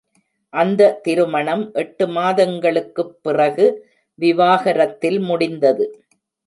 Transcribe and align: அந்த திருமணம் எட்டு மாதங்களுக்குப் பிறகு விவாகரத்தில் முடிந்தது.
அந்த 0.53 0.99
திருமணம் 1.01 1.71
எட்டு 1.73 2.07
மாதங்களுக்குப் 2.07 3.13
பிறகு 3.21 3.67
விவாகரத்தில் 4.19 5.19
முடிந்தது. 5.19 5.85